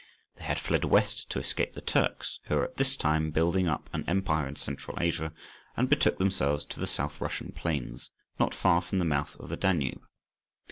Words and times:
They 0.37 0.45
had 0.45 0.57
fled 0.57 0.83
west 0.83 1.29
to 1.29 1.37
escape 1.37 1.75
the 1.75 1.79
Turks, 1.81 2.39
who 2.45 2.55
were 2.55 2.63
at 2.63 2.77
this 2.77 2.95
time 2.97 3.29
building 3.29 3.67
up 3.67 3.87
an 3.93 4.03
empire 4.07 4.47
in 4.47 4.55
Central 4.55 4.97
Asia, 4.99 5.31
and 5.77 5.91
betook 5.91 6.17
themselves 6.17 6.65
to 6.65 6.79
the 6.79 6.87
South 6.87 7.21
Russian 7.21 7.51
plains, 7.51 8.09
not 8.39 8.55
far 8.55 8.81
from 8.81 8.97
the 8.97 9.05
mouth 9.05 9.35
of 9.39 9.49
the 9.49 9.57
Danube. 9.57 10.01